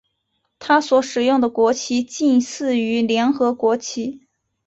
[0.57, 4.25] 它所使用的国旗近似于联合国旗。